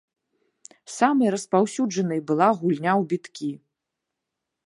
Самай 0.93 1.29
распаўсюджанай 1.35 2.19
была 2.31 2.47
гульня 2.61 2.93
ў 2.93 3.03
біткі. 3.13 3.51